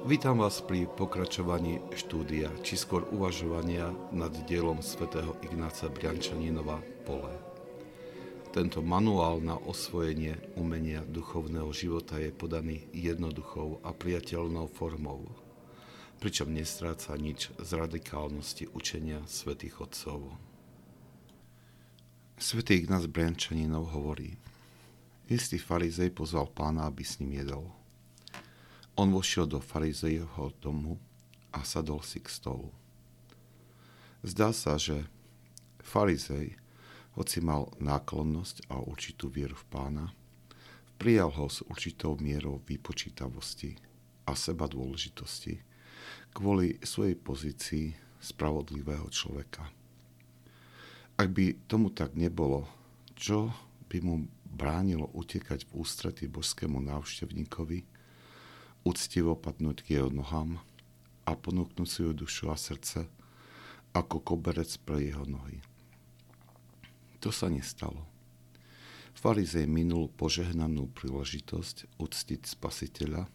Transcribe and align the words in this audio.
Vítam 0.00 0.40
vás 0.40 0.64
pri 0.64 0.88
pokračovaní 0.88 1.76
štúdia, 1.92 2.48
či 2.64 2.80
skôr 2.80 3.04
uvažovania 3.12 3.92
nad 4.16 4.32
dielom 4.48 4.80
svätého 4.80 5.36
Ignáca 5.44 5.92
Briančaninova 5.92 6.80
Pole. 7.04 7.36
Tento 8.48 8.80
manuál 8.80 9.44
na 9.44 9.60
osvojenie 9.60 10.40
umenia 10.56 11.04
duchovného 11.04 11.68
života 11.76 12.16
je 12.16 12.32
podaný 12.32 12.88
jednoduchou 12.96 13.84
a 13.84 13.92
priateľnou 13.92 14.72
formou, 14.72 15.28
pričom 16.16 16.48
nestráca 16.48 17.12
nič 17.20 17.52
z 17.60 17.70
radikálnosti 17.76 18.72
učenia 18.72 19.20
svätých 19.28 19.84
Otcov. 19.84 20.32
Svetý 22.40 22.80
Ignác 22.80 23.04
Briančaninov 23.04 23.92
hovorí, 23.92 24.32
istý 25.28 25.60
farizej 25.60 26.08
pozval 26.16 26.48
pána, 26.48 26.88
aby 26.88 27.04
s 27.04 27.20
ním 27.20 27.44
jedol– 27.44 27.68
on 29.00 29.16
vošiel 29.16 29.48
do 29.48 29.64
farizejovho 29.64 30.52
domu 30.60 31.00
a 31.56 31.64
sadol 31.64 32.04
si 32.04 32.20
k 32.20 32.28
stolu. 32.28 32.68
Zdá 34.20 34.52
sa, 34.52 34.76
že 34.76 35.08
farizej, 35.80 36.60
hoci 37.16 37.40
mal 37.40 37.72
náklonnosť 37.80 38.68
a 38.68 38.84
určitú 38.84 39.32
vieru 39.32 39.56
v 39.56 39.66
pána, 39.72 40.06
prijal 41.00 41.32
ho 41.32 41.48
s 41.48 41.64
určitou 41.64 42.20
mierou 42.20 42.60
vypočítavosti 42.68 43.80
a 44.28 44.36
seba 44.36 44.68
dôležitosti 44.68 45.64
kvôli 46.36 46.76
svojej 46.84 47.16
pozícii 47.16 47.96
spravodlivého 48.20 49.08
človeka. 49.08 49.64
Ak 51.16 51.32
by 51.32 51.56
tomu 51.64 51.88
tak 51.88 52.12
nebolo, 52.20 52.68
čo 53.16 53.48
by 53.88 53.96
mu 54.04 54.28
bránilo 54.44 55.08
utekať 55.16 55.64
v 55.72 55.80
ústrety 55.80 56.28
božskému 56.28 56.84
návštevníkovi, 56.84 57.99
úctivo 58.82 59.36
padnúť 59.36 59.84
k 59.84 60.00
jeho 60.00 60.08
nohám 60.08 60.60
a 61.28 61.36
ponúknuť 61.36 61.88
si 61.88 62.00
dušu 62.02 62.48
a 62.50 62.56
srdce 62.56 63.06
ako 63.92 64.22
koberec 64.22 64.70
pre 64.86 65.02
jeho 65.02 65.26
nohy. 65.26 65.58
To 67.20 67.28
sa 67.34 67.52
nestalo. 67.52 68.06
Farizej 69.12 69.68
minul 69.68 70.08
požehnanú 70.08 70.88
príležitosť 70.96 72.00
uctiť 72.00 72.40
spasiteľa 72.48 73.28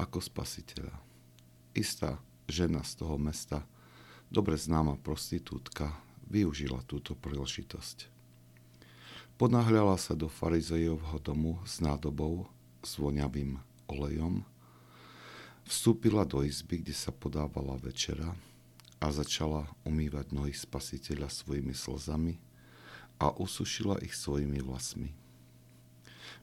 ako 0.00 0.24
spasiteľa. 0.24 0.96
Istá 1.76 2.16
žena 2.48 2.80
z 2.80 3.04
toho 3.04 3.20
mesta, 3.20 3.68
dobre 4.32 4.56
známa 4.56 4.96
prostitútka, 4.96 5.92
využila 6.32 6.80
túto 6.88 7.12
príležitosť. 7.12 8.08
Ponáhľala 9.36 10.00
sa 10.00 10.16
do 10.16 10.32
farizejovho 10.32 11.18
domu 11.20 11.60
s 11.68 11.84
nádobou 11.84 12.48
s 12.80 12.96
voňavým 12.96 13.60
olejom 13.90 14.46
Vstúpila 15.66 16.26
do 16.26 16.42
izby, 16.42 16.82
kde 16.82 16.94
sa 16.94 17.14
podávala 17.14 17.78
večera 17.78 18.34
a 19.02 19.06
začala 19.10 19.66
umývať 19.82 20.30
nohy 20.30 20.54
spasiteľa 20.54 21.30
svojimi 21.30 21.74
slzami 21.74 22.38
a 23.22 23.30
usušila 23.34 24.02
ich 24.02 24.14
svojimi 24.14 24.62
vlasmi. 24.62 25.10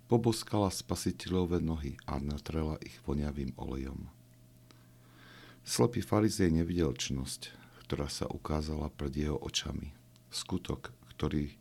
Poboskala 0.10 0.74
spasiteľové 0.74 1.62
nohy 1.62 2.00
a 2.10 2.18
natrela 2.18 2.82
ich 2.82 2.98
voňavým 3.06 3.54
olejom. 3.60 4.10
Slepý 5.62 6.02
farizej 6.02 6.50
nevidel 6.50 6.98
čnosť, 6.98 7.54
ktorá 7.86 8.10
sa 8.10 8.26
ukázala 8.26 8.90
pred 8.90 9.14
jeho 9.14 9.38
očami. 9.38 9.94
Skutok, 10.34 10.90
ktorý 11.14 11.54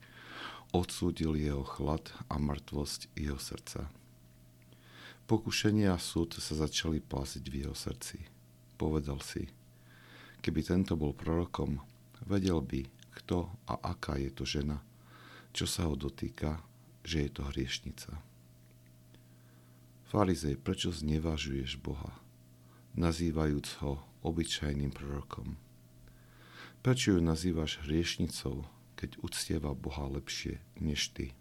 odsúdil 0.72 1.36
jeho 1.36 1.64
chlad 1.64 2.08
a 2.32 2.40
mŕtvosť 2.40 3.12
jeho 3.16 3.36
srdca. 3.36 3.92
Pokušenie 5.28 5.92
a 5.92 6.00
súd 6.00 6.40
sa 6.40 6.56
začali 6.56 7.04
plásiť 7.04 7.44
v 7.52 7.54
jeho 7.60 7.76
srdci. 7.76 8.24
Povedal 8.80 9.20
si, 9.20 9.44
keby 10.40 10.64
tento 10.64 10.96
bol 10.96 11.12
prorokom, 11.12 11.84
vedel 12.24 12.64
by, 12.64 12.88
kto 13.12 13.52
a 13.68 13.76
aká 13.92 14.16
je 14.16 14.32
to 14.32 14.48
žena, 14.48 14.80
čo 15.52 15.68
sa 15.68 15.84
ho 15.84 16.00
dotýka, 16.00 16.64
že 17.04 17.28
je 17.28 17.30
to 17.36 17.44
hriešnica. 17.44 18.24
Farizej, 20.08 20.56
prečo 20.56 20.96
znevažuješ 20.96 21.76
Boha, 21.76 22.16
nazývajúc 22.96 23.84
ho 23.84 24.00
obyčajným 24.24 24.96
prorokom? 24.96 25.60
Prečo 26.80 27.12
ju 27.12 27.20
nazývaš 27.20 27.84
hriešnicou, 27.84 28.64
keď 28.96 29.20
uctieva 29.20 29.76
Boha 29.76 30.08
lepšie 30.08 30.64
než 30.80 31.12
ty? 31.12 31.36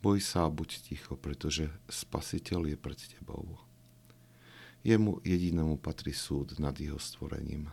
Boj 0.00 0.24
sa 0.24 0.48
a 0.48 0.52
buď 0.52 0.80
ticho, 0.80 1.12
pretože 1.20 1.68
spasiteľ 1.92 2.72
je 2.72 2.76
pred 2.80 2.96
tebou. 2.96 3.60
Jemu 4.80 5.20
jedinému 5.20 5.76
patrí 5.76 6.16
súd 6.16 6.56
nad 6.56 6.72
jeho 6.80 6.96
stvorením. 6.96 7.68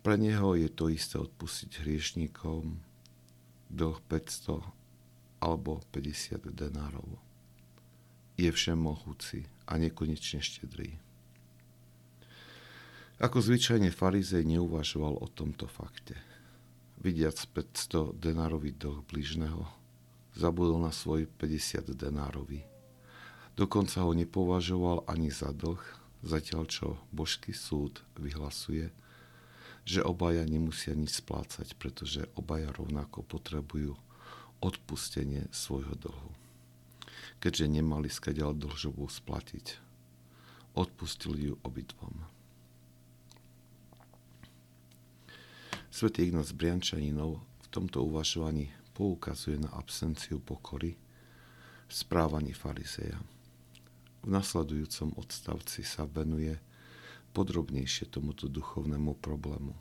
Pre 0.00 0.16
neho 0.16 0.56
je 0.56 0.72
to 0.72 0.88
isté 0.88 1.20
odpustiť 1.20 1.84
hriešníkom 1.84 2.80
do 3.68 3.88
500 4.08 4.64
alebo 5.44 5.84
50 5.92 6.48
denárov. 6.48 7.20
Je 8.40 8.48
všemohúci 8.48 9.44
a 9.68 9.76
nekonečne 9.76 10.40
štedrý. 10.40 10.96
Ako 13.20 13.38
zvyčajne 13.44 13.92
farizej 13.92 14.48
neuvažoval 14.48 15.20
o 15.20 15.28
tomto 15.28 15.68
fakte. 15.68 16.16
Vidiac 16.98 17.36
500 17.52 18.16
denárový 18.16 18.72
dlh 18.72 19.04
blížneho, 19.06 19.81
zabudol 20.32 20.80
na 20.80 20.92
svoj 20.92 21.28
50 21.40 21.92
denárový. 21.92 22.64
Dokonca 23.52 24.00
ho 24.00 24.16
nepovažoval 24.16 25.04
ani 25.04 25.28
za 25.28 25.52
dlh, 25.52 25.80
zatiaľ 26.24 26.64
čo 26.70 26.86
božský 27.12 27.52
súd 27.52 28.00
vyhlasuje, 28.16 28.88
že 29.82 30.00
obaja 30.00 30.46
nemusia 30.46 30.94
nič 30.94 31.20
splácať, 31.20 31.74
pretože 31.76 32.30
obaja 32.38 32.70
rovnako 32.72 33.26
potrebujú 33.26 33.98
odpustenie 34.62 35.50
svojho 35.50 35.92
dlhu. 35.98 36.30
Keďže 37.42 37.66
nemali 37.66 38.06
skadiaľ 38.06 38.54
dlžobu 38.54 39.10
splatiť, 39.10 39.82
odpustili 40.78 41.50
ju 41.50 41.54
obidvom. 41.66 42.14
Svetý 45.92 46.30
Ignác 46.30 46.54
Briančaninov 46.56 47.42
v 47.42 47.66
tomto 47.68 48.00
uvažovaní 48.06 48.72
poukazuje 48.92 49.58
na 49.58 49.72
absenciu 49.72 50.40
pokory 50.40 50.96
v 51.88 51.92
správaní 51.92 52.52
farizeja. 52.52 53.20
V 54.22 54.28
nasledujúcom 54.30 55.18
odstavci 55.18 55.82
sa 55.82 56.06
venuje 56.06 56.54
podrobnejšie 57.32 58.12
tomuto 58.12 58.46
duchovnému 58.46 59.18
problému. 59.18 59.74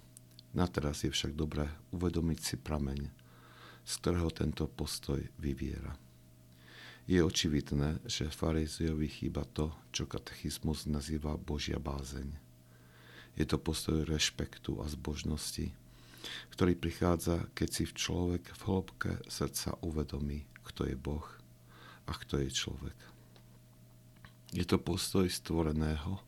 Na 0.51 0.67
teraz 0.67 1.05
je 1.05 1.11
však 1.11 1.35
dobré 1.35 1.69
uvedomiť 1.95 2.39
si 2.39 2.55
prameň, 2.59 3.07
z 3.85 3.93
ktorého 4.03 4.31
tento 4.33 4.67
postoj 4.67 5.21
vyviera. 5.39 5.95
Je 7.07 7.19
očividné, 7.19 7.99
že 8.07 8.31
farizejovi 8.31 9.07
chýba 9.07 9.43
to, 9.51 9.71
čo 9.91 10.07
katechizmus 10.07 10.87
nazýva 10.87 11.35
Božia 11.35 11.79
bázeň. 11.79 12.29
Je 13.35 13.45
to 13.47 13.57
postoj 13.59 14.03
rešpektu 14.03 14.79
a 14.83 14.87
zbožnosti, 14.91 15.71
ktorý 16.53 16.77
prichádza, 16.77 17.49
keď 17.57 17.69
si 17.69 17.83
v 17.89 17.97
človek 17.97 18.43
v 18.53 18.61
hĺbke 18.67 19.11
srdca 19.25 19.77
uvedomí, 19.81 20.45
kto 20.65 20.85
je 20.87 20.95
Boh 20.95 21.25
a 22.05 22.11
kto 22.13 22.41
je 22.41 22.49
človek. 22.49 22.97
Je 24.51 24.67
to 24.67 24.77
postoj 24.77 25.25
stvoreného 25.31 26.19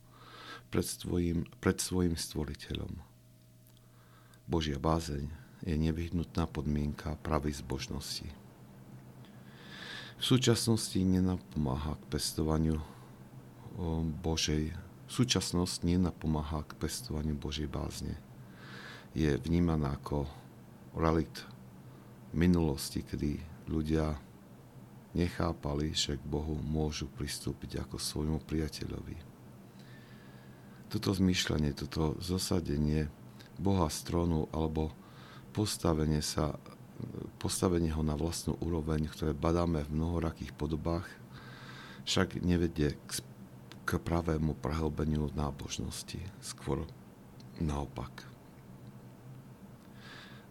pred 0.72 0.88
svojim, 0.88 1.46
pred 1.60 1.78
svojim 1.78 2.16
stvoriteľom. 2.16 3.04
Božia 4.48 4.80
bázeň 4.80 5.28
je 5.64 5.76
nevyhnutná 5.76 6.48
podmienka 6.48 7.16
pravej 7.24 7.64
zbožnosti. 7.64 8.28
V 10.20 10.24
súčasnosti 10.24 11.00
nenapomáha 11.00 12.00
k 12.00 12.04
pestovaniu 12.16 12.80
Božej 14.24 14.72
súčasnosť 15.14 15.86
nenapomáha 15.86 16.64
k 16.66 16.74
pestovaniu 16.80 17.38
Božej 17.38 17.70
bázne 17.70 18.18
je 19.14 19.38
vnímaná 19.38 19.94
ako 20.02 20.26
relikt 20.98 21.46
minulosti, 22.34 23.06
kedy 23.06 23.38
ľudia 23.70 24.18
nechápali, 25.14 25.94
že 25.94 26.18
k 26.18 26.24
Bohu 26.26 26.58
môžu 26.58 27.06
pristúpiť 27.06 27.86
ako 27.86 28.02
svojmu 28.02 28.42
priateľovi. 28.42 29.18
Toto 30.90 31.14
zmýšľanie, 31.14 31.74
toto 31.78 32.18
zosadenie 32.18 33.10
Boha 33.62 33.90
z 33.90 34.00
trónu 34.10 34.50
alebo 34.50 34.90
postavenie, 35.54 36.22
sa, 36.26 36.58
postavenie 37.38 37.94
ho 37.94 38.02
na 38.02 38.18
vlastnú 38.18 38.58
úroveň, 38.62 39.06
ktoré 39.10 39.38
badáme 39.38 39.86
v 39.86 39.94
mnohorakých 39.94 40.54
podobách, 40.58 41.06
však 42.10 42.42
nevedie 42.42 42.98
k, 43.06 43.22
k 43.86 43.90
pravému 44.02 44.58
prehlbeniu 44.58 45.30
nábožnosti, 45.38 46.20
skôr 46.42 46.86
naopak. 47.62 48.33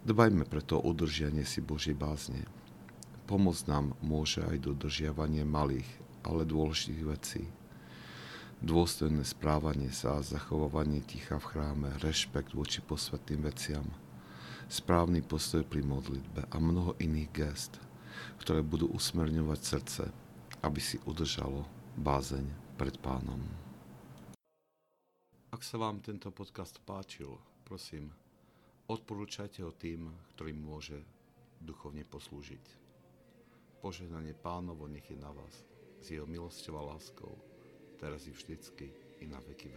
Dbajme 0.02 0.42
preto 0.50 0.82
o 0.82 0.90
udržianie 0.90 1.46
si 1.46 1.62
Božej 1.62 1.94
bázne. 1.94 2.42
Pomoc 3.30 3.54
nám 3.70 3.94
môže 4.02 4.42
aj 4.42 4.58
dodržiavanie 4.58 5.46
malých, 5.46 5.86
ale 6.26 6.42
dôležitých 6.42 7.02
vecí. 7.06 7.46
dôstojné 8.62 9.22
správanie 9.22 9.94
sa 9.94 10.18
a 10.18 10.26
zachovávanie 10.26 11.06
ticha 11.06 11.38
v 11.38 11.54
chráme, 11.54 11.88
rešpekt 12.02 12.54
voči 12.54 12.82
posvetným 12.82 13.46
veciam, 13.46 13.86
správny 14.66 15.22
postoj 15.22 15.62
pri 15.66 15.86
modlitbe 15.86 16.50
a 16.50 16.56
mnoho 16.58 16.98
iných 16.98 17.30
gest, 17.30 17.78
ktoré 18.42 18.62
budú 18.62 18.90
usmerňovať 18.90 19.60
srdce, 19.62 20.04
aby 20.66 20.80
si 20.82 20.98
udržalo 21.06 21.62
bázeň 21.98 22.46
pred 22.74 22.98
pánom. 22.98 23.38
Ak 25.54 25.62
sa 25.62 25.78
vám 25.78 26.02
tento 26.02 26.30
podcast 26.34 26.82
páčil, 26.82 27.38
prosím, 27.66 28.14
odporúčajte 28.86 29.66
ho 29.66 29.72
tým, 29.74 30.10
ktorým 30.34 30.58
môže 30.58 31.00
duchovne 31.62 32.06
poslúžiť. 32.06 32.64
Požehnanie 33.82 34.34
pánovo 34.36 34.86
nech 34.86 35.06
je 35.10 35.18
na 35.18 35.34
vás, 35.34 35.66
s 35.98 36.06
jeho 36.14 36.26
milosťou 36.26 36.78
a 36.78 36.86
láskou, 36.94 37.34
teraz 37.98 38.30
i 38.30 38.32
vždycky, 38.34 38.94
i 39.22 39.26
na 39.26 39.42
veky. 39.42 39.71